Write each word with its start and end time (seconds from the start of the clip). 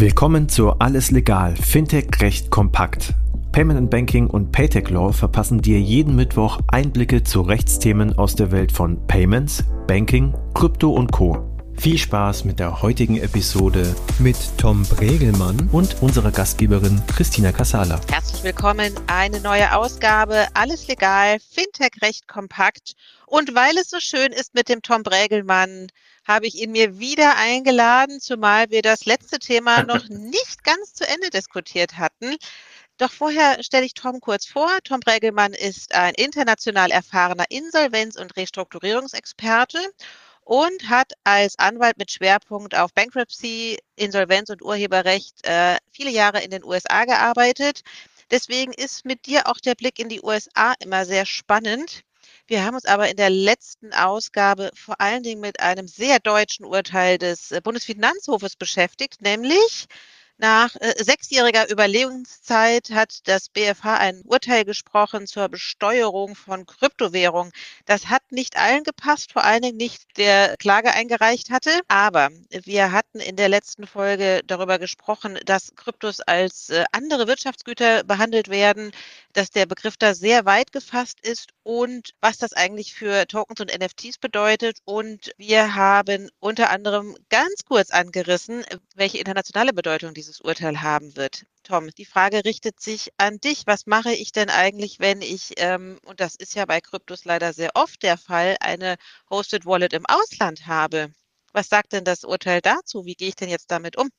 Willkommen 0.00 0.48
zu 0.48 0.74
Alles 0.78 1.10
Legal, 1.10 1.56
Fintech 1.56 2.20
Recht 2.20 2.50
kompakt. 2.50 3.14
Payment 3.50 3.76
and 3.80 3.90
Banking 3.90 4.28
und 4.28 4.52
Paytech 4.52 4.90
Law 4.90 5.10
verpassen 5.10 5.60
dir 5.60 5.80
jeden 5.80 6.14
Mittwoch 6.14 6.60
Einblicke 6.68 7.24
zu 7.24 7.40
Rechtsthemen 7.40 8.16
aus 8.16 8.36
der 8.36 8.52
Welt 8.52 8.70
von 8.70 9.04
Payments, 9.08 9.64
Banking, 9.88 10.34
Krypto 10.54 10.92
und 10.92 11.10
Co. 11.10 11.47
Viel 11.80 11.96
Spaß 11.96 12.44
mit 12.44 12.58
der 12.58 12.82
heutigen 12.82 13.18
Episode 13.18 13.94
mit 14.18 14.36
Tom 14.58 14.82
Bregelmann 14.82 15.70
und 15.70 16.02
unserer 16.02 16.32
Gastgeberin 16.32 17.00
Christina 17.06 17.52
Casala. 17.52 18.00
Herzlich 18.10 18.42
willkommen, 18.42 18.92
eine 19.06 19.40
neue 19.40 19.72
Ausgabe, 19.72 20.48
alles 20.54 20.88
legal, 20.88 21.38
Fintech 21.38 22.02
recht 22.02 22.26
kompakt. 22.26 22.94
Und 23.26 23.54
weil 23.54 23.78
es 23.78 23.90
so 23.90 24.00
schön 24.00 24.32
ist 24.32 24.54
mit 24.54 24.68
dem 24.68 24.82
Tom 24.82 25.04
Bregelmann, 25.04 25.86
habe 26.26 26.48
ich 26.48 26.60
ihn 26.60 26.72
mir 26.72 26.98
wieder 26.98 27.36
eingeladen, 27.36 28.18
zumal 28.18 28.70
wir 28.70 28.82
das 28.82 29.04
letzte 29.04 29.38
Thema 29.38 29.82
noch 29.86 30.08
nicht 30.08 30.64
ganz 30.64 30.94
zu 30.94 31.06
Ende 31.06 31.30
diskutiert 31.30 31.96
hatten. 31.96 32.34
Doch 32.96 33.12
vorher 33.12 33.62
stelle 33.62 33.86
ich 33.86 33.94
Tom 33.94 34.20
kurz 34.20 34.46
vor. 34.46 34.68
Tom 34.82 34.98
Bregelmann 34.98 35.52
ist 35.52 35.94
ein 35.94 36.14
international 36.14 36.90
erfahrener 36.90 37.44
Insolvenz- 37.48 38.18
und 38.18 38.36
Restrukturierungsexperte 38.36 39.78
und 40.48 40.88
hat 40.88 41.12
als 41.24 41.58
Anwalt 41.58 41.98
mit 41.98 42.10
Schwerpunkt 42.10 42.74
auf 42.74 42.94
Bankruptcy, 42.94 43.76
Insolvenz 43.96 44.48
und 44.48 44.62
Urheberrecht 44.62 45.46
äh, 45.46 45.76
viele 45.92 46.08
Jahre 46.10 46.42
in 46.42 46.50
den 46.50 46.64
USA 46.64 47.04
gearbeitet. 47.04 47.82
Deswegen 48.30 48.72
ist 48.72 49.04
mit 49.04 49.26
dir 49.26 49.46
auch 49.46 49.58
der 49.58 49.74
Blick 49.74 49.98
in 49.98 50.08
die 50.08 50.22
USA 50.22 50.72
immer 50.80 51.04
sehr 51.04 51.26
spannend. 51.26 52.02
Wir 52.46 52.64
haben 52.64 52.76
uns 52.76 52.86
aber 52.86 53.10
in 53.10 53.18
der 53.18 53.28
letzten 53.28 53.92
Ausgabe 53.92 54.70
vor 54.74 54.98
allen 55.02 55.22
Dingen 55.22 55.42
mit 55.42 55.60
einem 55.60 55.86
sehr 55.86 56.18
deutschen 56.18 56.64
Urteil 56.64 57.18
des 57.18 57.50
äh, 57.50 57.60
Bundesfinanzhofes 57.62 58.56
beschäftigt, 58.56 59.20
nämlich 59.20 59.86
nach 60.38 60.76
äh, 60.76 60.94
sechsjähriger 61.02 61.68
Überlegungszeit 61.70 62.90
hat 62.90 63.26
das 63.28 63.48
BFH 63.48 63.96
ein 63.98 64.22
Urteil 64.24 64.64
gesprochen 64.64 65.26
zur 65.26 65.48
Besteuerung 65.48 66.36
von 66.36 66.64
Kryptowährungen. 66.64 67.52
Das 67.86 68.06
hat 68.06 68.22
nicht 68.30 68.56
allen 68.56 68.84
gepasst, 68.84 69.32
vor 69.32 69.44
allen 69.44 69.62
Dingen 69.62 69.76
nicht 69.76 70.16
der 70.16 70.56
Klage 70.56 70.92
eingereicht 70.92 71.50
hatte. 71.50 71.80
Aber 71.88 72.28
wir 72.50 72.92
hatten 72.92 73.18
in 73.18 73.36
der 73.36 73.48
letzten 73.48 73.86
Folge 73.86 74.42
darüber 74.46 74.78
gesprochen, 74.78 75.38
dass 75.44 75.74
Kryptos 75.74 76.20
als 76.20 76.70
äh, 76.70 76.84
andere 76.92 77.26
Wirtschaftsgüter 77.26 78.04
behandelt 78.04 78.48
werden, 78.48 78.92
dass 79.38 79.50
der 79.50 79.66
Begriff 79.66 79.96
da 79.96 80.14
sehr 80.14 80.44
weit 80.44 80.72
gefasst 80.72 81.18
ist 81.20 81.50
und 81.64 82.10
was 82.20 82.38
das 82.38 82.52
eigentlich 82.52 82.94
für 82.94 83.26
Tokens 83.26 83.60
und 83.60 83.76
NFTs 83.76 84.18
bedeutet. 84.18 84.78
Und 84.84 85.32
wir 85.36 85.74
haben 85.74 86.28
unter 86.38 86.70
anderem 86.70 87.16
ganz 87.28 87.64
kurz 87.66 87.90
angerissen, 87.90 88.64
welche 88.94 89.18
internationale 89.18 89.72
Bedeutung 89.72 90.14
diese 90.14 90.28
dieses 90.28 90.40
Urteil 90.42 90.82
haben 90.82 91.16
wird. 91.16 91.46
Tom, 91.62 91.88
die 91.96 92.04
Frage 92.04 92.44
richtet 92.44 92.80
sich 92.80 93.10
an 93.16 93.38
dich. 93.38 93.62
Was 93.66 93.86
mache 93.86 94.12
ich 94.12 94.32
denn 94.32 94.50
eigentlich, 94.50 95.00
wenn 95.00 95.22
ich, 95.22 95.54
ähm, 95.56 95.98
und 96.04 96.20
das 96.20 96.36
ist 96.36 96.54
ja 96.54 96.66
bei 96.66 96.80
Kryptos 96.80 97.24
leider 97.24 97.52
sehr 97.52 97.70
oft 97.74 98.02
der 98.02 98.18
Fall, 98.18 98.56
eine 98.60 98.96
Hosted 99.30 99.64
Wallet 99.64 99.94
im 99.94 100.04
Ausland 100.06 100.66
habe? 100.66 101.12
Was 101.52 101.68
sagt 101.68 101.92
denn 101.92 102.04
das 102.04 102.24
Urteil 102.24 102.60
dazu? 102.60 103.06
Wie 103.06 103.14
gehe 103.14 103.28
ich 103.28 103.36
denn 103.36 103.48
jetzt 103.48 103.70
damit 103.70 103.96
um? 103.96 104.10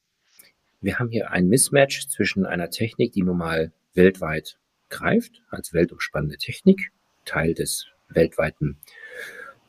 Wir 0.81 0.97
haben 0.97 1.09
hier 1.09 1.31
ein 1.31 1.47
Mismatch 1.47 2.07
zwischen 2.07 2.45
einer 2.45 2.69
Technik, 2.69 3.11
die 3.13 3.23
nun 3.23 3.37
mal 3.37 3.71
weltweit 3.93 4.57
greift, 4.89 5.41
als 5.49 5.73
weltumspannende 5.73 6.37
Technik, 6.37 6.91
Teil 7.25 7.53
des 7.53 7.87
weltweiten 8.09 8.77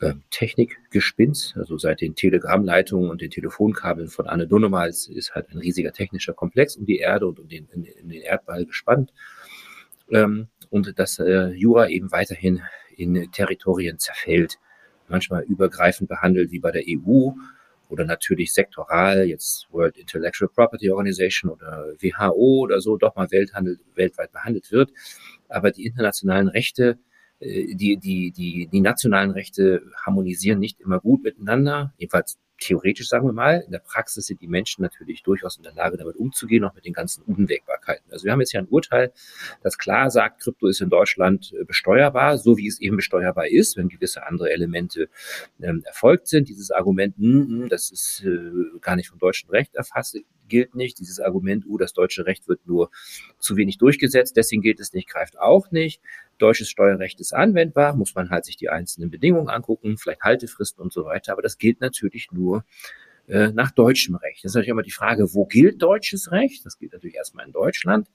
äh, 0.01 0.15
Technikgespinst, 0.31 1.57
also 1.57 1.77
seit 1.79 2.01
den 2.01 2.15
Telegrammleitungen 2.15 3.11
und 3.11 3.21
den 3.21 3.31
Telefonkabeln 3.31 4.09
von 4.09 4.27
Anne 4.27 4.47
Dunnemals 4.47 5.09
ist 5.09 5.35
halt 5.35 5.51
ein 5.51 5.59
riesiger 5.59 5.93
technischer 5.93 6.33
Komplex 6.33 6.77
um 6.77 6.87
die 6.87 6.99
Erde 6.99 7.27
und 7.27 7.39
um 7.39 7.49
den, 7.49 7.69
in, 7.73 7.85
in 7.85 8.09
den 8.09 8.23
Erdball 8.23 8.65
gespannt. 8.65 9.13
Ähm, 10.11 10.49
und 10.71 10.99
dass 10.99 11.19
äh, 11.19 11.49
Jura 11.49 11.89
eben 11.89 12.13
weiterhin 12.13 12.63
in 12.97 13.31
Territorien 13.33 13.99
zerfällt, 13.99 14.59
manchmal 15.09 15.43
übergreifend 15.43 16.09
behandelt 16.09 16.51
wie 16.51 16.61
bei 16.61 16.71
der 16.71 16.85
EU 16.87 17.33
oder 17.91 18.05
natürlich 18.05 18.53
sektoral, 18.53 19.25
jetzt 19.25 19.67
World 19.71 19.99
Intellectual 19.99 20.49
Property 20.49 20.91
Organization 20.91 21.51
oder 21.51 21.93
WHO 22.01 22.61
oder 22.63 22.81
so, 22.81 22.97
doch 22.97 23.17
mal 23.17 23.31
Welthandel, 23.31 23.79
weltweit 23.95 24.33
behandelt 24.33 24.71
wird. 24.73 24.91
Aber 25.49 25.71
die 25.71 25.87
internationalen 25.87 26.49
Rechte 26.49 26.99
äh, 27.41 27.75
die, 27.75 27.97
die, 27.97 28.31
die, 28.31 28.69
die 28.71 28.81
nationalen 28.81 29.33
Rechte 29.33 29.83
harmonisieren 30.05 30.59
nicht 30.59 30.81
immer 30.81 31.01
gut 31.01 31.23
miteinander, 31.23 31.93
jedenfalls 31.99 32.39
theoretisch 32.61 33.09
sagen 33.09 33.27
wir 33.27 33.33
mal. 33.33 33.63
In 33.67 33.73
der 33.73 33.81
Praxis 33.81 34.27
sind 34.27 34.41
die 34.41 34.47
Menschen 34.47 34.83
natürlich 34.83 35.23
durchaus 35.23 35.57
in 35.57 35.63
der 35.63 35.73
Lage, 35.73 35.97
damit 35.97 36.17
umzugehen, 36.17 36.65
auch 36.65 36.75
mit 36.75 36.85
den 36.85 36.93
ganzen 36.93 37.23
Unwägbarkeiten. 37.23 38.05
Also 38.13 38.25
wir 38.25 38.33
haben 38.33 38.41
jetzt 38.41 38.53
hier 38.53 38.61
ein 38.61 38.69
Urteil, 38.69 39.13
das 39.63 39.79
klar 39.79 40.11
sagt, 40.11 40.43
Krypto 40.43 40.69
ist 40.69 40.81
in 40.81 40.91
Deutschland 40.91 41.53
äh, 41.59 41.65
besteuerbar, 41.65 42.39
so 42.39 42.57
wie 42.57 42.69
es 42.69 42.81
eben 42.81 42.97
besteuerbar 42.97 43.49
ist, 43.49 43.77
wenn 43.77 43.89
gewisse 43.89 44.27
andere 44.27 44.51
Elemente 44.51 45.09
ähm, 45.61 45.83
erfolgt 45.85 46.29
sind. 46.29 46.49
Dieses 46.49 46.71
Argument, 46.71 47.19
mh, 47.19 47.27
hm, 47.27 47.49
hm, 47.49 47.69
das 47.69 47.91
ist 47.91 48.23
äh, 48.25 48.79
gar 48.81 48.97
nicht 48.97 49.09
vom 49.09 49.19
deutschen 49.19 49.51
Recht 49.51 49.75
erfasst, 49.75 50.17
gilt 50.51 50.75
nicht. 50.75 50.99
Dieses 50.99 51.19
Argument, 51.19 51.65
uh, 51.67 51.79
das 51.79 51.95
deutsche 51.95 52.27
Recht 52.27 52.47
wird 52.49 52.67
nur 52.67 52.91
zu 53.39 53.57
wenig 53.57 53.79
durchgesetzt, 53.79 54.37
deswegen 54.37 54.61
gilt 54.61 54.81
es 54.81 54.93
nicht, 54.93 55.09
greift 55.09 55.39
auch 55.39 55.71
nicht. 55.71 56.03
Deutsches 56.37 56.69
Steuerrecht 56.69 57.21
ist 57.21 57.33
anwendbar, 57.33 57.97
muss 57.97 58.15
man 58.15 58.29
halt 58.29 58.45
sich 58.45 58.57
die 58.57 58.69
einzelnen 58.69 59.11
Bedingungen 59.11 59.49
angucken, 59.49 59.97
vielleicht 59.97 60.23
Haltefristen 60.23 60.83
und 60.83 60.93
so 60.93 61.07
weiter, 61.07 61.33
aber 61.33 61.43
das 61.43 61.57
gilt 61.57 61.81
natürlich 61.81 62.31
nur 62.33 62.65
äh, 63.31 63.53
nach 63.53 63.71
deutschem 63.71 64.17
Recht. 64.17 64.45
Das 64.45 64.51
ist 64.51 64.55
natürlich 64.57 64.71
immer 64.71 64.83
die 64.83 64.91
Frage, 64.91 65.33
wo 65.35 65.47
gilt 65.47 65.81
deutsches 65.81 66.33
Recht? 66.33 66.67
Das 66.67 66.79
gilt 66.79 66.93
natürlich 66.93 67.15
erstmal 67.15 67.47
in 67.47 67.53
Deutschland. 67.53 68.09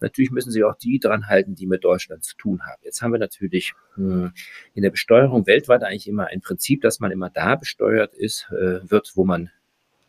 Natürlich 0.00 0.32
müssen 0.32 0.50
Sie 0.50 0.64
auch 0.64 0.74
die 0.74 0.98
dran 0.98 1.28
halten, 1.28 1.54
die 1.54 1.66
mit 1.66 1.84
Deutschland 1.84 2.24
zu 2.24 2.36
tun 2.36 2.60
haben. 2.66 2.80
Jetzt 2.82 3.00
haben 3.00 3.12
wir 3.12 3.20
natürlich 3.20 3.74
hm, 3.94 4.32
in 4.74 4.82
der 4.82 4.90
Besteuerung 4.90 5.46
weltweit 5.46 5.84
eigentlich 5.84 6.08
immer 6.08 6.26
ein 6.26 6.40
Prinzip, 6.40 6.82
dass 6.82 6.98
man 6.98 7.12
immer 7.12 7.30
da 7.30 7.54
besteuert 7.54 8.14
ist, 8.14 8.48
äh, 8.50 8.90
wird, 8.90 9.12
wo 9.14 9.24
man 9.24 9.50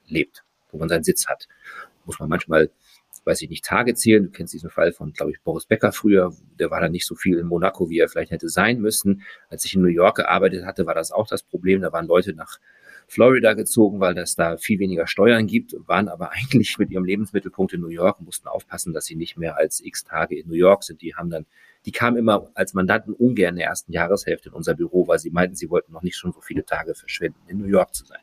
lebt 0.07 0.43
wo 0.71 0.77
man 0.77 0.89
seinen 0.89 1.03
Sitz 1.03 1.27
hat. 1.27 1.47
Muss 2.05 2.19
man 2.19 2.29
manchmal, 2.29 2.69
weiß 3.25 3.41
ich 3.41 3.49
nicht, 3.49 3.65
Tage 3.65 3.93
zählen. 3.93 4.23
Du 4.23 4.29
kennst 4.29 4.53
diesen 4.53 4.69
Fall 4.69 4.91
von, 4.91 5.13
glaube 5.13 5.31
ich, 5.31 5.41
Boris 5.41 5.65
Becker 5.65 5.91
früher. 5.91 6.33
Der 6.59 6.71
war 6.71 6.79
dann 6.79 6.91
nicht 6.91 7.05
so 7.05 7.15
viel 7.15 7.37
in 7.37 7.47
Monaco, 7.47 7.89
wie 7.89 7.99
er 7.99 8.09
vielleicht 8.09 8.31
hätte 8.31 8.49
sein 8.49 8.79
müssen. 8.79 9.23
Als 9.49 9.65
ich 9.65 9.75
in 9.75 9.81
New 9.81 9.87
York 9.87 10.17
gearbeitet 10.17 10.65
hatte, 10.65 10.85
war 10.85 10.95
das 10.95 11.11
auch 11.11 11.27
das 11.27 11.43
Problem. 11.43 11.81
Da 11.81 11.91
waren 11.91 12.07
Leute 12.07 12.33
nach 12.33 12.59
Florida 13.07 13.53
gezogen, 13.53 13.99
weil 13.99 14.13
das 14.13 14.35
da 14.35 14.57
viel 14.57 14.79
weniger 14.79 15.07
Steuern 15.07 15.47
gibt, 15.47 15.75
waren 15.87 16.09
aber 16.09 16.31
eigentlich 16.33 16.77
mit 16.77 16.91
ihrem 16.91 17.05
Lebensmittelpunkt 17.05 17.73
in 17.73 17.81
New 17.81 17.87
York 17.87 18.21
mussten 18.21 18.47
aufpassen, 18.47 18.93
dass 18.93 19.05
sie 19.05 19.15
nicht 19.15 19.37
mehr 19.37 19.57
als 19.57 19.83
x 19.83 20.03
Tage 20.03 20.37
in 20.37 20.47
New 20.47 20.55
York 20.55 20.83
sind. 20.83 21.01
Die 21.01 21.15
haben 21.15 21.29
dann 21.29 21.45
die 21.87 21.93
kamen 21.93 22.17
immer 22.17 22.51
als 22.53 22.73
Mandanten 22.73 23.13
ungern 23.13 23.51
in 23.51 23.55
der 23.59 23.67
ersten 23.67 23.93
Jahreshälfte 23.93 24.49
in 24.49 24.55
unser 24.55 24.75
Büro, 24.75 25.07
weil 25.07 25.19
sie 25.19 25.29
meinten, 25.29 25.55
sie 25.55 25.69
wollten 25.69 25.93
noch 25.93 26.01
nicht 26.01 26.17
schon 26.17 26.33
so 26.33 26.41
viele 26.41 26.65
Tage 26.65 26.93
verschwenden, 26.93 27.39
in 27.47 27.59
New 27.59 27.67
York 27.67 27.95
zu 27.95 28.05
sein. 28.05 28.19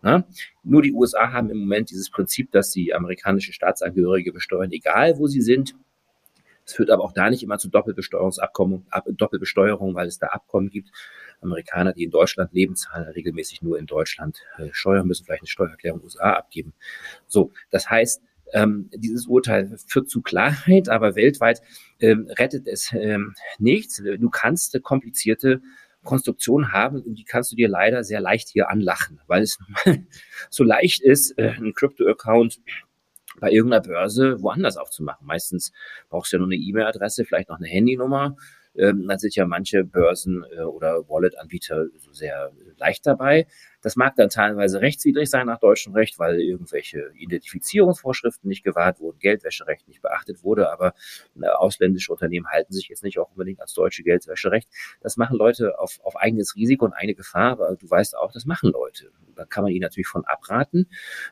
Na? 0.00 0.24
Nur 0.62 0.80
die 0.80 0.92
USA 0.92 1.30
haben 1.30 1.50
im 1.50 1.58
Moment 1.58 1.90
dieses 1.90 2.08
Prinzip, 2.08 2.50
dass 2.50 2.72
sie 2.72 2.94
amerikanische 2.94 3.52
Staatsangehörige 3.52 4.32
besteuern, 4.32 4.72
egal 4.72 5.18
wo 5.18 5.26
sie 5.26 5.42
sind. 5.42 5.74
Es 6.64 6.74
führt 6.74 6.90
aber 6.90 7.04
auch 7.04 7.12
da 7.12 7.30
nicht 7.30 7.42
immer 7.42 7.58
zu 7.58 7.68
Doppelbesteuerungsabkommen, 7.68 8.86
Doppelbesteuerung, 9.08 9.94
weil 9.94 10.06
es 10.06 10.18
da 10.18 10.28
Abkommen 10.28 10.70
gibt. 10.70 10.90
Amerikaner, 11.40 11.92
die 11.92 12.04
in 12.04 12.10
Deutschland 12.10 12.52
leben, 12.52 12.74
zahlen 12.74 13.08
regelmäßig 13.08 13.62
nur 13.62 13.78
in 13.78 13.86
Deutschland 13.86 14.40
äh, 14.56 14.68
Steuern, 14.72 15.06
müssen 15.06 15.24
vielleicht 15.24 15.42
eine 15.42 15.48
Steuererklärung 15.48 16.02
USA 16.02 16.32
abgeben. 16.32 16.72
So, 17.26 17.52
das 17.70 17.90
heißt, 17.90 18.22
ähm, 18.52 18.88
dieses 18.94 19.26
Urteil 19.26 19.76
führt 19.86 20.08
zu 20.08 20.22
Klarheit, 20.22 20.88
aber 20.88 21.16
weltweit 21.16 21.60
ähm, 22.00 22.28
rettet 22.38 22.66
es 22.66 22.92
ähm, 22.92 23.34
nichts. 23.58 24.02
Du 24.02 24.30
kannst 24.30 24.80
komplizierte 24.82 25.60
Konstruktionen 26.04 26.72
haben 26.72 27.00
und 27.02 27.16
die 27.16 27.24
kannst 27.24 27.50
du 27.50 27.56
dir 27.56 27.68
leider 27.68 28.04
sehr 28.04 28.20
leicht 28.20 28.48
hier 28.48 28.70
anlachen, 28.70 29.20
weil 29.26 29.42
es 29.42 29.58
so 30.50 30.62
leicht 30.62 31.02
ist, 31.02 31.36
äh, 31.38 31.50
einen 31.50 31.74
Crypto-Account 31.74 32.60
bei 33.40 33.50
irgendeiner 33.50 33.82
Börse 33.82 34.42
woanders 34.42 34.76
aufzumachen. 34.76 35.26
Meistens 35.26 35.72
brauchst 36.08 36.32
du 36.32 36.36
ja 36.36 36.38
nur 36.38 36.48
eine 36.48 36.56
E-Mail-Adresse, 36.56 37.24
vielleicht 37.24 37.48
noch 37.48 37.58
eine 37.58 37.68
Handynummer 37.68 38.36
ähm, 38.76 39.06
dann 39.06 39.18
sind 39.18 39.34
ja 39.36 39.46
manche 39.46 39.84
Börsen 39.84 40.44
äh, 40.56 40.62
oder 40.62 41.08
Wallet-Anbieter 41.08 41.86
so 41.98 42.12
sehr 42.12 42.52
leicht 42.76 43.06
dabei. 43.06 43.46
Das 43.84 43.96
mag 43.96 44.16
dann 44.16 44.30
teilweise 44.30 44.80
rechtswidrig 44.80 45.28
sein 45.28 45.46
nach 45.46 45.58
deutschem 45.58 45.92
Recht, 45.92 46.18
weil 46.18 46.40
irgendwelche 46.40 47.12
Identifizierungsvorschriften 47.16 48.48
nicht 48.48 48.64
gewahrt 48.64 48.98
wurden, 48.98 49.18
Geldwäscherecht 49.18 49.86
nicht 49.86 50.00
beachtet 50.00 50.42
wurde, 50.42 50.72
aber 50.72 50.94
äh, 51.38 51.46
ausländische 51.48 52.10
Unternehmen 52.10 52.48
halten 52.48 52.72
sich 52.72 52.88
jetzt 52.88 53.04
nicht 53.04 53.18
auch 53.18 53.30
unbedingt 53.32 53.60
als 53.60 53.74
deutsche 53.74 54.02
Geldwäscherecht. 54.02 54.70
Das 55.02 55.18
machen 55.18 55.36
Leute 55.36 55.78
auf, 55.78 56.00
auf 56.02 56.16
eigenes 56.16 56.56
Risiko 56.56 56.86
und 56.86 56.94
eine 56.94 57.14
Gefahr, 57.14 57.52
aber 57.52 57.76
du 57.76 57.88
weißt 57.88 58.16
auch, 58.16 58.32
das 58.32 58.46
machen 58.46 58.72
Leute. 58.72 59.10
Da 59.36 59.44
kann 59.44 59.64
man 59.64 59.72
ihnen 59.72 59.82
natürlich 59.82 60.06
von 60.06 60.24
abraten, 60.24 60.88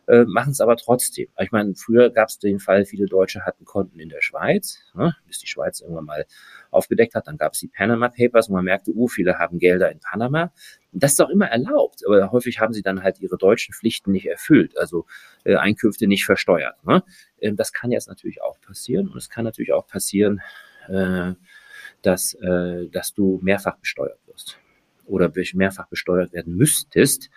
äh, 0.06 0.25
machen 0.25 0.50
es 0.50 0.60
aber 0.60 0.76
trotzdem. 0.76 1.28
Ich 1.38 1.52
meine, 1.52 1.75
früher 1.75 2.10
gab 2.10 2.28
es 2.28 2.38
den 2.38 2.58
Fall, 2.58 2.84
viele 2.84 3.06
Deutsche 3.06 3.46
hatten 3.46 3.64
Konten 3.64 3.98
in 3.98 4.10
der 4.10 4.20
Schweiz, 4.20 4.81
ne, 4.94 5.16
bis 5.26 5.38
die 5.38 5.46
Schweiz 5.46 5.81
irgendwann 5.81 6.05
mal 6.05 6.26
aufgedeckt 6.70 7.14
hat. 7.14 7.28
Dann 7.28 7.38
gab 7.38 7.55
es 7.55 7.60
die 7.60 7.69
Panama 7.69 8.10
Papers, 8.10 8.50
wo 8.50 8.55
man 8.55 8.64
merkte, 8.64 8.93
uh, 8.93 9.08
viele 9.08 9.38
haben 9.38 9.58
Gelder 9.58 9.90
in 9.90 10.00
Panama. 10.00 10.52
Das 10.93 11.12
ist 11.12 11.21
auch 11.21 11.31
immer 11.31 11.47
erlaubt, 11.47 12.03
aber 12.06 12.31
häufig 12.33 12.61
haben 12.61 12.75
sie 12.75 12.83
dann 12.83 13.03
halt 13.03 13.21
ihre 13.21 13.39
deutschen 13.39 13.73
Pflichten 13.75 14.12
nicht 14.12 14.27
erfüllt, 14.27 14.77
also 14.77 15.06
äh, 15.44 15.56
Einkünfte 15.56 16.06
nicht 16.06 16.25
versteuert. 16.25 16.85
Ne? 16.85 17.03
Ähm, 17.41 17.56
das 17.56 17.73
kann 17.73 17.91
jetzt 17.91 18.09
natürlich 18.09 18.43
auch 18.43 18.61
passieren 18.61 19.09
und 19.09 19.17
es 19.17 19.31
kann 19.31 19.44
natürlich 19.44 19.73
auch 19.73 19.87
passieren, 19.87 20.43
äh, 20.89 21.33
dass, 22.03 22.35
äh, 22.35 22.89
dass 22.89 23.15
du 23.15 23.41
mehrfach 23.43 23.77
besteuert 23.79 24.19
wirst 24.27 24.59
oder 25.06 25.33
mehrfach 25.55 25.89
besteuert 25.89 26.33
werden 26.33 26.56
müsstest, 26.56 27.31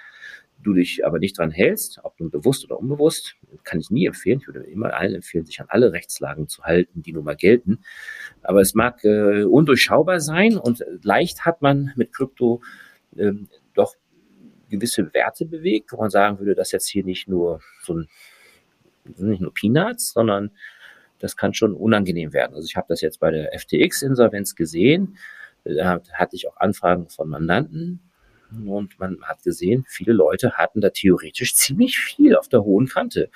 du 0.65 0.73
dich 0.73 1.05
aber 1.05 1.19
nicht 1.19 1.37
dran 1.37 1.51
hältst, 1.51 1.99
ob 2.03 2.19
nun 2.19 2.31
bewusst 2.31 2.65
oder 2.65 2.79
unbewusst, 2.79 3.35
kann 3.63 3.79
ich 3.79 3.89
nie 3.91 4.05
empfehlen. 4.05 4.39
Ich 4.41 4.47
würde 4.47 4.63
immer 4.63 4.93
allen 4.93 5.15
empfehlen, 5.15 5.45
sich 5.45 5.59
an 5.61 5.67
alle 5.69 5.91
Rechtslagen 5.91 6.47
zu 6.47 6.63
halten, 6.63 7.03
die 7.03 7.13
nun 7.13 7.23
mal 7.23 7.35
gelten. 7.35 7.79
Aber 8.41 8.61
es 8.61 8.73
mag 8.73 9.03
äh, 9.03 9.43
undurchschaubar 9.43 10.19
sein 10.19 10.57
und 10.57 10.83
leicht 11.03 11.45
hat 11.45 11.61
man 11.61 11.93
mit 11.95 12.13
Krypto 12.13 12.61
ähm, 13.17 13.49
doch 13.73 13.95
gewisse 14.69 15.13
Werte 15.13 15.45
bewegt, 15.45 15.91
wo 15.91 15.97
man 15.97 16.09
sagen 16.09 16.39
würde, 16.39 16.55
dass 16.55 16.71
jetzt 16.71 16.87
hier 16.87 17.03
nicht 17.03 17.27
nur 17.27 17.61
so 17.83 17.95
ein, 17.95 18.07
nicht 19.17 19.41
nur 19.41 19.53
Peanuts, 19.53 20.13
sondern 20.13 20.51
das 21.19 21.37
kann 21.37 21.53
schon 21.53 21.73
unangenehm 21.73 22.33
werden. 22.33 22.55
Also 22.55 22.67
ich 22.67 22.75
habe 22.75 22.87
das 22.89 23.01
jetzt 23.01 23.19
bei 23.19 23.31
der 23.31 23.57
FTX-Insolvenz 23.57 24.55
gesehen. 24.55 25.17
Da 25.63 26.01
hatte 26.13 26.35
ich 26.35 26.47
auch 26.47 26.57
Anfragen 26.57 27.09
von 27.09 27.29
Mandanten, 27.29 27.99
und 28.65 28.99
man 28.99 29.21
hat 29.23 29.43
gesehen, 29.43 29.85
viele 29.87 30.13
Leute 30.13 30.53
hatten 30.53 30.81
da 30.81 30.89
theoretisch 30.89 31.55
ziemlich 31.55 31.97
viel 31.97 32.35
auf 32.35 32.47
der 32.47 32.63
hohen 32.63 32.87
Kante. 32.87 33.29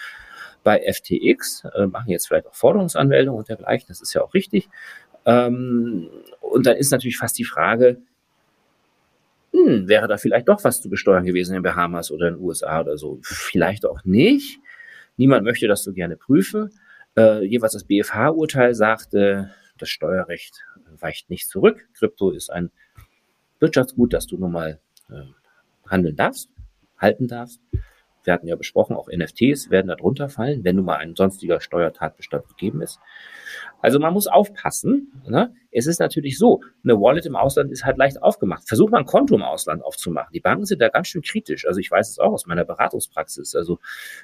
Bei 0.64 0.82
FTX 0.82 1.64
äh, 1.74 1.88
machen 1.88 2.10
jetzt 2.10 2.28
vielleicht 2.28 2.48
auch 2.48 2.56
Forderungsanmeldungen 2.56 3.40
und 3.40 3.50
dergleichen, 3.50 3.88
das 3.88 4.02
ist 4.02 4.14
ja 4.14 4.22
auch 4.22 4.34
richtig. 4.34 4.70
Ähm, 5.26 6.10
und 6.42 6.66
dann 6.66 6.78
ist 6.78 6.92
natürlich 6.92 7.18
fast 7.18 7.38
die 7.38 7.46
Frage, 7.46 8.02
hm, 9.66 9.88
wäre 9.88 10.08
da 10.08 10.18
vielleicht 10.18 10.48
doch 10.48 10.64
was 10.64 10.82
zu 10.82 10.90
besteuern 10.90 11.26
gewesen 11.26 11.56
in 11.56 11.64
Bahamas 11.64 12.12
oder 12.12 12.28
in 12.28 12.36
den 12.36 12.44
USA 12.44 12.82
oder 12.82 12.98
so? 12.98 13.20
Vielleicht 13.22 13.86
auch 13.86 14.04
nicht. 14.04 14.60
Niemand 15.18 15.44
möchte 15.44 15.68
das 15.68 15.84
so 15.84 15.94
gerne 15.94 16.16
prüfen. 16.16 16.70
Äh, 17.18 17.44
jeweils 17.46 17.74
das 17.74 17.84
BFH-Urteil 17.84 18.74
sagte, 18.74 19.52
das 19.78 19.90
Steuerrecht 19.90 20.64
weicht 21.00 21.30
nicht 21.30 21.50
zurück. 21.50 21.88
Krypto 21.94 22.32
ist 22.32 22.50
ein 22.50 22.72
Wirtschaftsgut, 23.60 24.14
das 24.14 24.28
du 24.28 24.38
nun 24.38 24.52
mal 24.52 24.80
äh, 25.10 25.24
handeln 25.88 26.16
darfst, 26.16 26.50
halten 26.98 27.28
darfst. 27.28 27.60
Wir 28.24 28.34
hatten 28.34 28.48
ja 28.48 28.56
besprochen, 28.56 28.96
auch 28.96 29.08
NFTs 29.08 29.70
werden 29.70 29.88
darunter 29.88 30.30
fallen, 30.30 30.64
wenn 30.64 30.76
nun 30.76 30.86
mal 30.86 30.98
ein 30.98 31.16
sonstiger 31.16 31.62
Steuertatbestand 31.62 32.48
gegeben 32.48 32.82
ist. 32.82 33.00
Also 33.82 34.00
man 34.00 34.14
muss 34.14 34.28
aufpassen. 34.28 35.24
Ne? 35.28 35.54
Es 35.72 35.88
ist 35.88 36.00
natürlich 36.00 36.38
so, 36.38 36.62
eine 36.84 37.00
Wallet 37.00 37.26
im 37.26 37.36
Ausland 37.36 37.72
ist 37.72 37.86
halt 37.86 37.98
leicht 37.98 38.22
aufgemacht. 38.22 38.68
Versuch 38.68 38.90
mal 38.90 39.00
ein 39.00 39.06
Konto 39.06 39.36
im 39.36 39.44
Ausland 39.44 39.84
aufzumachen. 39.84 40.32
Die 40.34 40.42
Banken 40.42 40.66
sind 40.66 40.82
da 40.82 40.90
ganz 40.90 41.08
schön 41.08 41.22
kritisch. 41.22 41.66
Also 41.66 41.80
ich 41.80 41.90
weiß 41.90 42.10
es 42.10 42.20
auch 42.20 42.34
aus 42.34 42.46
meiner 42.46 42.66
Beratungspraxis. 42.66 43.56
Also 43.56 43.80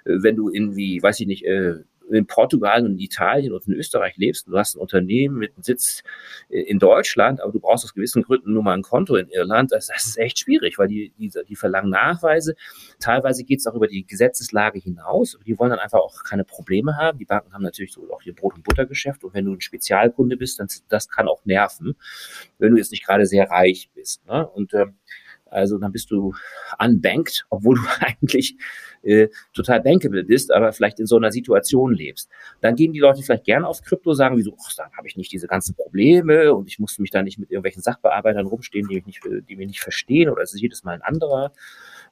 äh, 0.06 0.18
wenn 0.22 0.36
du 0.36 0.50
in 0.50 0.76
wie, 0.76 1.02
weiß 1.02 1.20
ich 1.22 1.28
nicht, 1.28 1.46
äh, 1.46 1.76
in 2.12 2.28
Portugal 2.28 2.86
und 2.86 2.94
in 2.94 3.00
Italien 3.00 3.54
und 3.54 3.68
in 3.68 3.74
Österreich 3.74 4.18
lebst, 4.18 4.48
du 4.48 4.57
hast 4.57 4.75
ein 4.75 4.80
Unternehmen 4.80 5.38
mit 5.38 5.54
einem 5.56 5.63
Sitz 5.63 6.04
in 6.50 6.80
Deutschland, 6.80 7.42
aber 7.42 7.52
du 7.52 7.60
brauchst 7.60 7.86
aus 7.86 7.94
gewissen 7.94 8.24
Gründen 8.24 8.54
nur 8.54 8.63
mal 8.63 8.74
ein 8.74 8.81
Konto 8.81 9.16
in 9.16 9.30
Irland, 9.30 9.72
das, 9.72 9.88
das 9.88 10.06
ist 10.06 10.18
echt 10.18 10.40
schwierig, 10.40 10.78
weil 10.78 10.88
die, 10.88 11.13
die, 11.18 11.31
die 11.48 11.56
verlangen 11.56 11.90
Nachweise. 11.90 12.56
Teilweise 13.00 13.44
geht 13.44 13.60
es 13.60 13.68
auch 13.68 13.75
über 13.75 13.88
die 13.88 14.06
Gesetzeslage 14.06 14.80
hinaus. 14.80 15.38
Die 15.46 15.57
wollen 15.57 15.72
dann 15.72 15.80
einfach 15.80 16.00
auch 16.00 16.24
keine 16.24 16.44
Probleme 16.44 16.98
haben. 16.98 17.18
Die 17.18 17.25
Banken 17.25 17.54
haben 17.54 17.63
natürlich 17.63 17.94
so 17.94 18.12
auch 18.13 18.22
ihr 18.24 18.36
Brot- 18.36 18.56
und 18.56 18.63
Buttergeschäft 18.63 19.24
und 19.24 19.34
wenn 19.34 19.46
du 19.46 19.54
ein 19.54 19.62
Spezialkunde 19.62 20.38
bist, 20.38 20.60
dann 20.60 20.68
das 20.90 21.10
kann 21.10 21.28
auch 21.28 21.44
nerven, 21.46 21.96
wenn 22.58 22.72
du 22.72 22.78
jetzt 22.78 22.92
nicht 22.92 23.06
gerade 23.06 23.25
sehr 23.25 23.50
reich 23.50 23.90
bist. 23.94 24.25
Ne? 24.25 24.48
Und 24.48 24.74
ähm, 24.74 24.96
also 25.46 25.78
dann 25.78 25.92
bist 25.92 26.12
du 26.12 26.34
unbanked, 26.80 27.46
obwohl 27.50 27.76
du 27.80 27.82
eigentlich 28.00 28.58
äh, 29.04 29.30
total 29.54 29.82
bankable 29.82 30.24
bist, 30.24 30.52
aber 30.52 30.74
vielleicht 30.74 31.00
in 31.00 31.06
so 31.06 31.16
einer 31.18 31.32
Situation 31.32 31.94
lebst. 31.94 32.30
Dann 32.62 32.76
gehen 32.76 32.94
die 32.94 33.00
Leute 33.00 33.22
vielleicht 33.22 33.46
gerne 33.46 33.68
auf 33.68 33.82
Krypto, 33.82 34.14
sagen 34.14 34.38
wie 34.38 34.42
so, 34.42 34.56
ach, 34.60 34.74
dann 34.76 34.92
habe 34.98 35.08
ich 35.08 35.16
nicht 35.16 35.32
diese 35.32 35.48
ganzen 35.48 35.76
Probleme 35.76 36.54
und 36.54 36.68
ich 36.68 36.80
musste 36.80 37.02
mich 37.02 37.12
da 37.12 37.22
nicht 37.22 37.38
mit 37.38 37.52
irgendwelchen 37.52 37.82
Sachbearbeitern 37.82 38.48
rumstehen, 38.48 38.88
die 38.88 38.96
mich 38.96 39.06
nicht, 39.06 39.22
die 39.50 39.56
mich 39.56 39.68
nicht 39.68 39.82
verstehen 39.82 40.30
oder 40.30 40.42
es 40.42 40.54
ist 40.54 40.62
jedes 40.62 40.84
Mal 40.84 40.96
ein 40.96 41.02
anderer. 41.02 41.54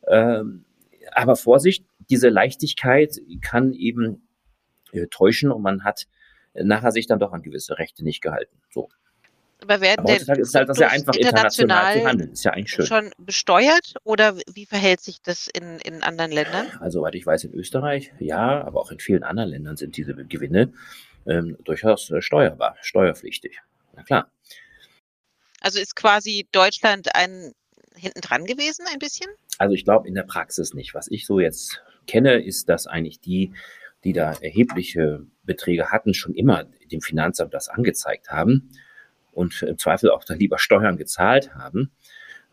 Ähm, 0.08 0.66
aber 1.12 1.36
Vorsicht, 1.36 1.86
diese 2.10 2.30
Leichtigkeit 2.30 3.20
kann 3.42 3.74
eben 3.74 4.28
äh, 4.92 5.08
täuschen 5.08 5.52
und 5.52 5.62
man 5.62 5.84
hat 5.84 6.08
nachher 6.54 6.92
sich 6.92 7.08
dann 7.08 7.20
doch 7.20 7.34
an 7.34 7.42
gewisse 7.42 7.78
Rechte 7.78 8.04
nicht 8.04 8.22
gehalten. 8.22 8.58
So. 8.70 8.90
Aber 9.64 9.80
werden 9.80 10.02
Aber 10.02 10.14
heutzutage 10.14 10.42
ist 10.42 10.56
halt 10.56 10.70
das 10.70 10.78
ja 10.78 10.88
einfach 10.90 11.16
international, 11.16 11.96
international 11.96 12.02
zu 12.02 12.08
handeln. 12.08 12.32
Ist 12.32 12.44
ja 12.44 12.52
eigentlich 12.52 12.72
schön. 12.72 12.86
Schon 12.86 13.12
besteuert 13.18 13.96
oder 14.04 14.38
wie 14.54 14.66
verhält 14.66 15.00
sich 15.00 15.22
das 15.22 15.48
in, 15.48 15.80
in 15.80 16.04
anderen 16.04 16.32
Ländern? 16.32 16.68
Also, 16.80 17.00
soweit 17.00 17.16
ich 17.16 17.26
weiß, 17.26 17.46
in 17.46 17.54
Österreich 17.54 18.12
ja, 18.20 18.62
aber 18.64 18.82
auch 18.82 18.92
in 18.92 19.00
vielen 19.00 19.24
anderen 19.24 19.50
Ländern 19.50 19.78
sind 19.78 19.96
diese 19.96 20.14
Gewinne 20.14 20.74
ähm, 21.26 21.58
durchaus 21.64 22.12
äh, 22.12 22.22
steuerbar, 22.22 22.76
steuerpflichtig. 22.82 23.62
Na 23.96 24.04
klar. 24.04 24.30
Also 25.62 25.80
ist 25.80 25.96
quasi 25.96 26.46
Deutschland 26.52 27.16
ein 27.16 27.54
hinten 27.96 28.22
dran 28.22 28.46
gewesen, 28.46 28.86
ein 28.92 29.00
bisschen? 29.00 29.30
Also 29.60 29.76
ich 29.76 29.86
glaube 29.86 30.08
in 30.08 30.16
der 30.16 30.24
Praxis 30.24 30.74
nicht. 30.74 30.94
Was 30.94 31.10
ich 31.10 31.26
so 31.26 31.40
jetzt 31.40 31.82
kenne, 32.06 32.44
ist, 32.44 32.68
dass 32.68 32.86
eigentlich 32.86 33.22
die, 33.22 33.54
die 34.04 34.12
da 34.12 34.34
erhebliche 34.34 35.26
Beträge 35.44 35.92
hatten, 35.92 36.14
schon 36.14 36.34
immer 36.34 36.66
dem 36.92 37.02
Finanzamt 37.02 37.54
das 37.54 37.70
angezeigt 37.70 38.30
haben 38.30 38.70
und 39.34 39.62
im 39.64 39.78
Zweifel 39.78 40.12
auch 40.12 40.24
dann 40.24 40.40
lieber 40.40 40.60
Steuern 40.60 40.98
gezahlt 40.98 41.54
haben. 41.56 41.92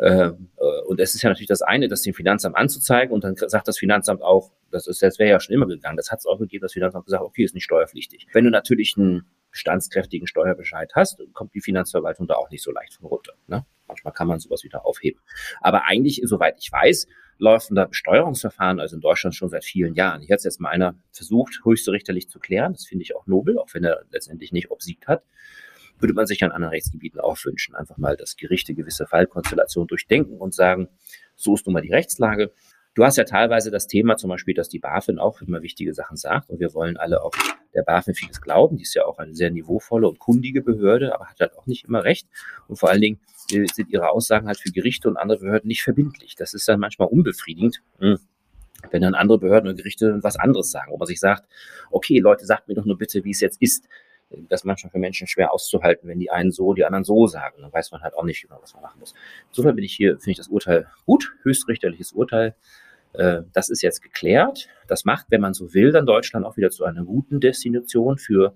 Ähm, 0.00 0.48
äh, 0.56 0.80
und 0.86 0.98
es 0.98 1.14
ist 1.14 1.22
ja 1.22 1.28
natürlich 1.28 1.48
das 1.48 1.60
eine, 1.60 1.86
das 1.88 2.02
dem 2.02 2.14
Finanzamt 2.14 2.56
anzuzeigen 2.56 3.12
und 3.12 3.22
dann 3.22 3.36
sagt 3.36 3.68
das 3.68 3.78
Finanzamt 3.78 4.22
auch, 4.22 4.50
das 4.70 4.86
ist, 4.86 5.02
das 5.02 5.18
wäre 5.18 5.30
ja 5.30 5.40
schon 5.40 5.54
immer 5.54 5.66
gegangen. 5.66 5.96
Das 5.96 6.10
hat 6.10 6.20
es 6.20 6.26
auch 6.26 6.38
gegeben, 6.38 6.62
das 6.62 6.72
Finanzamt 6.72 7.04
gesagt, 7.04 7.22
okay, 7.22 7.44
ist 7.44 7.54
nicht 7.54 7.64
steuerpflichtig. 7.64 8.26
Wenn 8.32 8.44
du 8.44 8.50
natürlich 8.50 8.94
einen 8.96 9.26
bestandskräftigen 9.50 10.26
Steuerbescheid 10.26 10.92
hast, 10.94 11.22
kommt 11.34 11.54
die 11.54 11.60
Finanzverwaltung 11.60 12.26
da 12.26 12.34
auch 12.34 12.50
nicht 12.50 12.62
so 12.62 12.70
leicht 12.70 12.94
von 12.94 13.06
runter. 13.06 13.34
Ne? 13.46 13.66
Manchmal 13.88 14.14
kann 14.14 14.28
man 14.28 14.38
sowas 14.38 14.64
wieder 14.64 14.86
aufheben. 14.86 15.20
Aber 15.60 15.86
eigentlich, 15.86 16.22
soweit 16.24 16.56
ich 16.58 16.70
weiß, 16.72 17.08
laufen 17.38 17.74
da 17.74 17.84
Besteuerungsverfahren, 17.84 18.80
also 18.80 18.96
in 18.96 19.02
Deutschland 19.02 19.34
schon 19.34 19.48
seit 19.48 19.64
vielen 19.64 19.94
Jahren. 19.94 20.22
Hier 20.22 20.34
hat 20.34 20.38
es 20.38 20.44
jetzt 20.44 20.60
mal 20.60 20.70
einer 20.70 20.94
versucht, 21.10 21.60
höchste 21.64 21.90
richterlich 21.90 22.28
zu 22.28 22.38
klären. 22.38 22.72
Das 22.72 22.86
finde 22.86 23.02
ich 23.02 23.16
auch 23.16 23.26
nobel, 23.26 23.58
auch 23.58 23.68
wenn 23.72 23.84
er 23.84 24.04
letztendlich 24.10 24.52
nicht 24.52 24.70
obsiegt 24.70 25.08
hat 25.08 25.24
würde 26.00 26.14
man 26.14 26.26
sich 26.26 26.42
an 26.42 26.52
anderen 26.52 26.72
Rechtsgebieten 26.72 27.20
auch 27.20 27.36
wünschen. 27.44 27.74
Einfach 27.74 27.96
mal, 27.98 28.16
dass 28.16 28.36
Gerichte 28.36 28.74
gewisse 28.74 29.06
Fallkonstellationen 29.06 29.88
durchdenken 29.88 30.38
und 30.38 30.54
sagen, 30.54 30.88
so 31.36 31.54
ist 31.54 31.66
nun 31.66 31.74
mal 31.74 31.82
die 31.82 31.92
Rechtslage. 31.92 32.52
Du 32.94 33.04
hast 33.04 33.16
ja 33.16 33.24
teilweise 33.24 33.70
das 33.70 33.86
Thema 33.86 34.16
zum 34.16 34.30
Beispiel, 34.30 34.54
dass 34.54 34.68
die 34.68 34.80
BaFin 34.80 35.18
auch 35.18 35.40
immer 35.40 35.62
wichtige 35.62 35.94
Sachen 35.94 36.16
sagt 36.16 36.50
und 36.50 36.58
wir 36.58 36.74
wollen 36.74 36.96
alle 36.96 37.22
auch 37.22 37.32
der 37.72 37.82
BaFin 37.82 38.14
vieles 38.14 38.40
glauben. 38.40 38.76
Die 38.76 38.82
ist 38.82 38.94
ja 38.94 39.04
auch 39.04 39.18
eine 39.18 39.34
sehr 39.34 39.50
niveauvolle 39.50 40.08
und 40.08 40.18
kundige 40.18 40.60
Behörde, 40.60 41.14
aber 41.14 41.26
hat 41.26 41.38
halt 41.38 41.56
auch 41.56 41.66
nicht 41.66 41.84
immer 41.84 42.02
recht. 42.02 42.28
Und 42.66 42.76
vor 42.76 42.90
allen 42.90 43.00
Dingen 43.00 43.20
äh, 43.52 43.66
sind 43.72 43.90
ihre 43.90 44.10
Aussagen 44.10 44.48
halt 44.48 44.58
für 44.58 44.72
Gerichte 44.72 45.08
und 45.08 45.16
andere 45.16 45.38
Behörden 45.38 45.68
nicht 45.68 45.82
verbindlich. 45.82 46.34
Das 46.34 46.52
ist 46.52 46.66
dann 46.68 46.80
manchmal 46.80 47.08
unbefriedigend. 47.08 47.82
Hm 47.98 48.18
wenn 48.90 49.02
dann 49.02 49.14
andere 49.14 49.38
Behörden 49.38 49.68
und 49.68 49.76
Gerichte 49.76 50.20
was 50.22 50.36
anderes 50.36 50.70
sagen, 50.70 50.90
wo 50.92 50.96
man 50.96 51.06
sich 51.06 51.20
sagt, 51.20 51.46
okay, 51.90 52.18
Leute, 52.18 52.46
sagt 52.46 52.68
mir 52.68 52.74
doch 52.74 52.84
nur 52.84 52.96
bitte, 52.96 53.24
wie 53.24 53.30
es 53.30 53.40
jetzt 53.40 53.60
ist 53.60 53.86
das 54.48 54.64
manchmal 54.64 54.90
für 54.90 54.98
Menschen 54.98 55.26
schwer 55.26 55.52
auszuhalten, 55.52 56.08
wenn 56.08 56.18
die 56.18 56.30
einen 56.30 56.52
so, 56.52 56.74
die 56.74 56.84
anderen 56.84 57.04
so 57.04 57.26
sagen. 57.26 57.62
Dann 57.62 57.72
weiß 57.72 57.90
man 57.90 58.02
halt 58.02 58.14
auch 58.14 58.24
nicht 58.24 58.42
genau, 58.42 58.58
was 58.62 58.74
man 58.74 58.82
machen 58.82 59.00
muss. 59.00 59.14
Insofern 59.48 59.74
bin 59.74 59.84
ich 59.84 59.94
hier, 59.94 60.18
finde 60.18 60.32
ich 60.32 60.36
das 60.36 60.48
Urteil 60.48 60.86
gut, 61.06 61.32
höchstrichterliches 61.42 62.12
Urteil. 62.12 62.54
Äh, 63.12 63.42
das 63.52 63.68
ist 63.68 63.82
jetzt 63.82 64.02
geklärt. 64.02 64.68
Das 64.86 65.04
macht, 65.04 65.26
wenn 65.30 65.40
man 65.40 65.54
so 65.54 65.74
will, 65.74 65.92
dann 65.92 66.06
Deutschland 66.06 66.46
auch 66.46 66.56
wieder 66.56 66.70
zu 66.70 66.84
einer 66.84 67.04
guten 67.04 67.40
Destination 67.40 68.18
für 68.18 68.54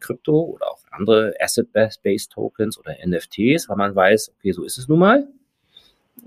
Krypto 0.00 0.38
oder 0.40 0.70
auch 0.70 0.80
andere 0.90 1.34
Asset-Based 1.40 2.32
Tokens 2.32 2.78
oder 2.78 2.96
NFTs, 3.04 3.68
weil 3.68 3.76
man 3.76 3.94
weiß, 3.94 4.34
okay, 4.38 4.52
so 4.52 4.64
ist 4.64 4.78
es 4.78 4.88
nun 4.88 4.98
mal. 4.98 5.28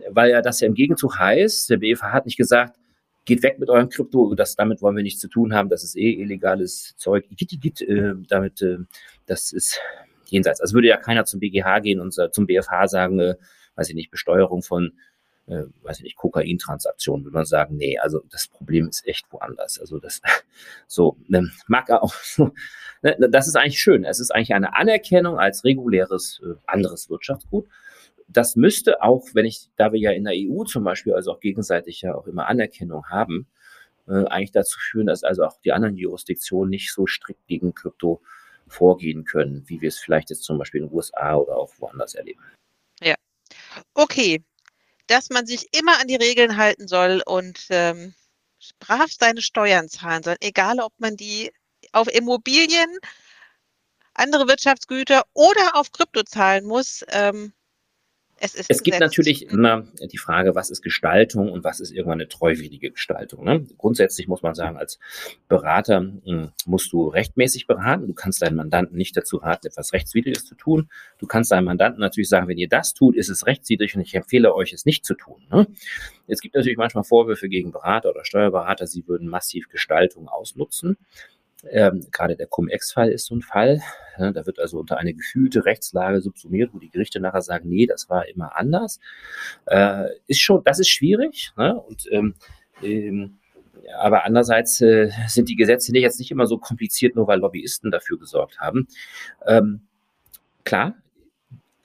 Weil 0.10 0.32
ja 0.32 0.42
das 0.42 0.60
ja 0.60 0.68
im 0.68 0.76
Gegenzug 0.76 1.18
heißt, 1.18 1.70
der 1.70 1.78
BFH 1.78 2.12
hat 2.12 2.26
nicht 2.26 2.38
gesagt, 2.38 2.80
geht 3.26 3.44
weg 3.44 3.60
mit 3.60 3.70
eurem 3.70 3.90
Krypto, 3.90 4.34
das, 4.36 4.56
damit 4.56 4.82
wollen 4.82 4.96
wir 4.96 5.04
nichts 5.04 5.22
zu 5.22 5.28
tun 5.28 5.54
haben, 5.54 5.70
das 5.70 5.84
ist 5.84 5.96
eh 5.96 6.14
illegales 6.14 6.96
Zeug, 6.98 7.26
Git, 7.30 7.82
äh, 7.82 8.14
damit, 8.28 8.62
äh, 8.62 8.78
das 9.26 9.52
ist 9.52 9.80
jenseits. 10.28 10.62
Also 10.62 10.74
würde 10.74 10.88
ja 10.88 10.98
keiner 10.98 11.26
zum 11.26 11.40
BGH 11.40 11.80
gehen 11.80 12.00
und 12.00 12.14
zum 12.32 12.48
BFH 12.48 12.88
sagen, 12.88 13.20
äh, 13.20 13.36
weiß 13.76 13.90
ich 13.90 13.96
nicht, 13.96 14.12
Besteuerung 14.12 14.62
von, 14.62 14.94
äh, 15.48 15.64
weiß 15.82 15.98
ich 15.98 16.04
nicht, 16.04 16.16
Kokaintransaktionen, 16.16 17.26
würde 17.26 17.36
man 17.36 17.46
sagen, 17.46 17.78
nee, 17.78 17.98
also 17.98 18.22
das 18.30 18.48
Problem 18.48 18.88
ist 18.88 19.08
echt 19.08 19.26
woanders. 19.32 19.80
Also 19.80 20.00
das, 20.00 20.22
so, 20.88 21.18
ne, 21.28 21.50
mag 21.68 21.90
auch, 21.90 22.14
ne, 23.02 23.30
das 23.30 23.48
ist 23.48 23.56
eigentlich 23.56 23.80
schön. 23.80 24.04
Es 24.04 24.20
ist 24.20 24.32
eigentlich 24.32 24.54
eine 24.54 24.76
Anerkennung 24.76 25.40
als 25.40 25.64
reguläres 25.64 26.42
äh, 26.44 26.56
anderes 26.66 27.10
Wirtschaftsgut 27.10 27.68
das 28.32 28.56
müsste 28.56 29.02
auch, 29.02 29.28
wenn 29.34 29.46
ich, 29.46 29.70
da 29.76 29.92
wir 29.92 30.00
ja 30.00 30.12
in 30.12 30.24
der 30.24 30.34
EU 30.36 30.64
zum 30.64 30.84
Beispiel, 30.84 31.14
also 31.14 31.34
auch 31.34 31.40
gegenseitig 31.40 32.02
ja 32.02 32.16
auch 32.16 32.28
immer 32.28 32.48
Anerkennung 32.48 33.10
haben, 33.10 33.48
äh, 34.08 34.26
eigentlich 34.26 34.52
dazu 34.52 34.80
führen, 34.80 35.08
dass 35.08 35.24
also 35.24 35.44
auch 35.44 35.60
die 35.62 35.72
anderen 35.72 35.98
Jurisdiktionen 35.98 36.70
nicht 36.70 36.94
so 36.94 37.08
strikt 37.08 37.46
gegen 37.48 37.74
Krypto 37.74 38.22
vorgehen 38.68 39.26
können, 39.26 39.64
wie 39.68 39.82
wir 39.82 39.90
es 39.90 39.98
vielleicht 39.98 40.30
jetzt 40.30 40.44
zum 40.44 40.60
Beispiel 40.60 40.82
in 40.82 40.88
den 40.88 40.96
USA 40.96 41.36
oder 41.36 41.58
auch 41.58 41.74
woanders 41.80 42.14
erleben. 42.14 42.42
Ja. 43.02 43.16
Okay. 43.94 44.44
dass 45.08 45.32
man 45.32 45.48
sich 45.48 45.68
immer 45.76 46.00
an 46.00 46.08
die 46.08 46.18
Regeln 46.18 46.56
halten 46.56 46.88
soll 46.88 47.24
und 47.26 47.66
ähm, 47.72 48.14
brav 48.80 49.12
seine 49.12 49.42
Steuern 49.42 49.90
zahlen 49.90 50.22
soll, 50.22 50.36
egal 50.40 50.80
ob 50.80 50.94
man 51.00 51.16
die 51.18 51.52
auf 51.94 52.08
Immobilien, 52.14 53.00
andere 54.14 54.48
Wirtschaftsgüter 54.48 55.24
oder 55.34 55.76
auf 55.76 55.92
Krypto 55.92 56.22
zahlen 56.22 56.66
muss. 56.66 57.04
Ähm, 57.10 57.54
es, 58.42 58.56
ist 58.56 58.70
es 58.70 58.84
gibt 58.84 59.00
natürlich 59.00 59.48
immer 59.50 59.88
die 60.12 60.18
Frage, 60.18 60.56
was 60.56 60.70
ist 60.70 60.82
Gestaltung 60.82 61.52
und 61.52 61.64
was 61.64 61.80
ist 61.80 61.92
irgendwann 61.92 62.20
eine 62.20 62.28
treuwillige 62.28 62.92
Gestaltung. 62.92 63.44
Ne? 63.44 63.66
Grundsätzlich 63.78 64.28
muss 64.28 64.42
man 64.42 64.56
sagen, 64.56 64.78
als 64.78 65.00
Berater 65.48 66.02
mh, 66.02 66.22
hm, 66.26 66.52
musst 66.66 66.92
du 66.94 67.08
rechtmäßig 67.08 67.68
beraten. 67.68 68.08
Du 68.08 68.14
kannst 68.14 68.42
deinen 68.42 68.56
Mandanten 68.56 68.98
nicht 68.98 69.16
dazu 69.18 69.38
raten, 69.38 69.68
etwas 69.68 69.94
Rechtswidriges 69.94 70.46
zu 70.46 70.56
tun. 70.56 70.90
Du 71.18 71.28
kannst 71.28 71.52
deinem 71.52 71.66
Mandanten 71.66 72.00
natürlich 72.00 72.30
sagen, 72.30 72.48
wenn 72.48 72.58
ihr 72.58 72.70
das 72.70 72.94
tut, 72.94 73.16
ist 73.16 73.30
es 73.30 73.46
rechtswidrig 73.46 73.96
und 73.96 74.02
ich 74.02 74.16
empfehle 74.16 74.54
euch, 74.54 74.74
es 74.74 74.86
nicht 74.86 75.06
zu 75.06 75.16
tun. 75.16 75.42
Ne? 75.52 75.68
Es 76.28 76.42
gibt 76.42 76.56
natürlich 76.56 76.78
manchmal 76.78 77.04
Vorwürfe 77.04 77.50
gegen 77.50 77.72
Berater 77.72 78.10
oder 78.10 78.24
Steuerberater, 78.24 78.88
sie 78.88 79.08
würden 79.08 79.28
massiv 79.28 79.70
Gestaltung 79.70 80.28
ausnutzen. 80.28 80.98
Ähm, 81.70 82.08
gerade 82.12 82.36
der 82.36 82.48
Cum-Ex-Fall 82.48 83.12
ist 83.12 83.26
so 83.26 83.36
ein 83.36 83.42
Fall. 83.42 83.82
Ja, 84.18 84.32
da 84.32 84.46
wird 84.46 84.60
also 84.60 84.80
unter 84.80 84.98
eine 84.98 85.14
gefühlte 85.14 85.66
Rechtslage 85.66 86.22
subsumiert, 86.22 86.74
wo 86.74 86.80
die 86.80 86.90
Gerichte 86.90 87.20
nachher 87.20 87.42
sagen, 87.42 87.68
nee, 87.70 87.86
das 87.86 88.10
war 88.10 88.28
immer 88.28 88.56
anders. 88.56 89.00
Äh, 89.66 90.06
ist 90.28 90.40
schon, 90.40 90.64
das 90.64 90.80
ist 90.80 90.90
schwierig. 90.90 91.52
Ne? 91.58 91.76
Und 91.76 92.08
ähm, 92.12 92.36
ähm, 92.82 93.40
aber 93.98 94.26
andererseits 94.26 94.82
äh, 94.82 95.10
sind 95.28 95.50
die 95.50 95.56
Gesetze 95.56 95.96
jetzt 95.98 96.20
nicht 96.20 96.32
immer 96.32 96.48
so 96.48 96.58
kompliziert, 96.58 97.16
nur 97.16 97.28
weil 97.28 97.40
Lobbyisten 97.40 97.92
dafür 97.92 98.20
gesorgt 98.20 98.60
haben. 98.60 98.88
Ähm, 99.46 99.82
klar, 100.64 100.96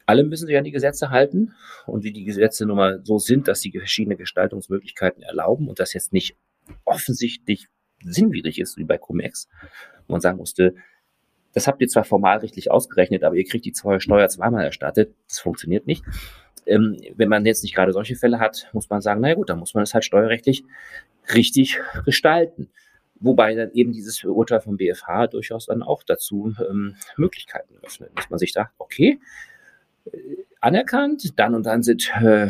alle 0.07 0.25
müssen 0.25 0.47
sich 0.47 0.57
an 0.57 0.65
die 0.65 0.71
Gesetze 0.71 1.11
halten 1.11 1.55
und 1.87 2.05
wie 2.05 2.13
die 2.13 2.25
Gesetze 2.25 2.67
nun 2.67 2.77
mal 2.77 3.01
so 3.05 3.19
sind, 3.19 3.49
dass 3.49 3.61
sie 3.61 3.71
verschiedene 3.71 4.17
Gestaltungsmöglichkeiten 4.17 5.23
erlauben 5.23 5.69
und 5.69 5.81
das 5.81 5.95
jetzt 5.95 6.13
nicht 6.13 6.37
offensichtlich 6.85 7.69
sinnwidrig 8.05 8.61
ist, 8.61 8.77
wie 8.77 8.85
bei 8.85 8.99
Cum-Ex, 8.99 9.49
wo 10.07 10.13
man 10.13 10.21
sagen 10.21 10.39
musste, 10.39 10.75
das 11.55 11.69
habt 11.69 11.81
ihr 11.81 11.89
zwar 11.89 12.05
formalrechtlich 12.05 12.71
ausgerechnet, 12.71 13.23
aber 13.23 13.37
ihr 13.37 13.45
kriegt 13.45 13.65
die 13.65 13.73
Steuer 13.75 14.29
zweimal 14.29 14.65
erstattet. 14.65 15.15
Das 15.29 15.39
funktioniert 15.39 15.87
nicht. 15.87 16.05
Ähm, 16.67 16.97
wenn 17.15 17.29
man 17.29 17.47
jetzt 17.47 17.63
nicht 17.63 17.75
gerade 17.75 17.93
solche 17.93 18.17
Fälle 18.17 18.41
hat, 18.41 18.69
muss 18.73 18.91
man 18.91 19.01
sagen, 19.01 19.21
naja 19.21 19.35
gut, 19.35 19.51
dann 19.51 19.59
muss 19.59 19.75
man 19.75 19.85
es 19.85 19.95
halt 19.95 20.05
steuerrechtlich 20.05 20.65
richtig 21.33 21.79
gestalten. 22.05 22.71
Wobei 23.21 23.55
dann 23.55 23.71
eben 23.73 23.93
dieses 23.93 24.25
Urteil 24.25 24.61
vom 24.61 24.77
BFH 24.77 25.29
durchaus 25.29 25.67
dann 25.67 25.83
auch 25.83 26.03
dazu 26.03 26.55
ähm, 26.69 26.97
Möglichkeiten 27.17 27.75
öffnet, 27.83 28.11
dass 28.17 28.29
man 28.29 28.39
sich 28.39 28.53
sagt, 28.53 28.73
okay, 28.79 29.21
äh, 30.07 30.19
anerkannt, 30.61 31.39
dann 31.39 31.55
und 31.55 31.65
dann 31.67 31.83
sind 31.83 32.11
äh, 32.21 32.49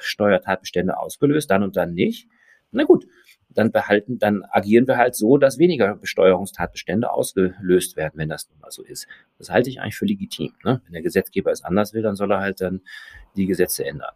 Steuertatbestände 0.00 0.98
ausgelöst, 0.98 1.50
dann 1.50 1.62
und 1.62 1.76
dann 1.76 1.94
nicht. 1.94 2.28
Na 2.72 2.84
gut, 2.84 3.06
dann 3.54 3.72
behalten, 3.72 4.18
dann 4.18 4.44
agieren 4.50 4.86
wir 4.86 4.96
halt 4.96 5.14
so, 5.14 5.36
dass 5.36 5.58
weniger 5.58 5.96
Besteuerungstatbestände 5.96 7.10
ausgelöst 7.10 7.96
werden, 7.96 8.12
wenn 8.16 8.28
das 8.28 8.48
nun 8.48 8.60
mal 8.60 8.70
so 8.70 8.82
ist. 8.82 9.06
Das 9.38 9.50
halte 9.50 9.70
ich 9.70 9.80
eigentlich 9.80 9.96
für 9.96 10.06
legitim. 10.06 10.52
Ne? 10.64 10.80
Wenn 10.84 10.92
der 10.92 11.02
Gesetzgeber 11.02 11.50
es 11.50 11.64
anders 11.64 11.92
will, 11.92 12.02
dann 12.02 12.16
soll 12.16 12.30
er 12.30 12.40
halt 12.40 12.60
dann 12.60 12.80
die 13.36 13.46
Gesetze 13.46 13.84
ändern. 13.84 14.14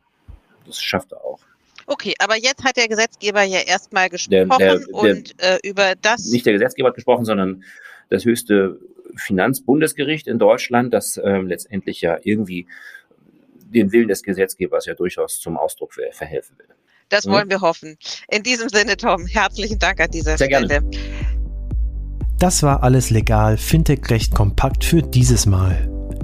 Das 0.67 0.81
schafft 0.81 1.12
er 1.12 1.25
auch. 1.25 1.41
Okay, 1.87 2.14
aber 2.19 2.37
jetzt 2.37 2.64
hat 2.64 2.76
der 2.76 2.88
Gesetzgeber 2.88 3.43
ja 3.43 3.61
erstmal 3.61 4.09
gesprochen 4.09 4.31
der, 4.31 4.47
der, 4.47 4.79
der, 4.79 4.95
und 4.95 5.43
äh, 5.43 5.59
über 5.62 5.95
das. 6.00 6.31
Nicht 6.31 6.47
der 6.47 6.55
Gesetzgeber 6.55 6.88
hat 6.88 6.95
gesprochen, 6.95 7.25
sondern 7.25 7.64
das 8.09 8.25
höchste 8.25 8.79
Finanzbundesgericht 9.17 10.26
in 10.26 10.38
Deutschland, 10.38 10.95
das 10.95 11.17
äh, 11.17 11.38
letztendlich 11.41 12.00
ja 12.00 12.19
irgendwie 12.23 12.67
den 13.75 13.93
Willen 13.93 14.09
des 14.09 14.23
Gesetzgebers 14.23 14.87
ja 14.87 14.95
durchaus 14.95 15.41
zum 15.41 15.57
Ausdruck 15.57 15.95
verhelfen 15.95 16.59
will. 16.59 16.74
Das 17.14 17.26
mhm. 17.26 17.30
wollen 17.30 17.50
wir 17.50 17.61
hoffen. 17.61 17.97
In 18.28 18.42
diesem 18.42 18.68
Sinne, 18.68 18.97
Tom, 18.97 19.26
herzlichen 19.26 19.78
Dank 19.78 20.00
an 20.00 20.11
dieser 20.11 20.37
Sehr 20.37 20.49
Stelle. 20.49 20.66
Gerne. 20.66 20.90
Das 22.40 22.64
war 22.64 22.83
alles 22.83 23.11
legal, 23.11 23.56
Fintech 23.56 24.11
recht 24.11 24.35
kompakt 24.35 24.83
für 24.83 25.00
dieses 25.00 25.47
Mal. 25.47 25.94